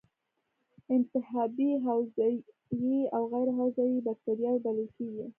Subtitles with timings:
[0.95, 2.33] انتحابی هوازی
[3.15, 5.25] او غیر هوازی بکټریاوې بلل کیږي.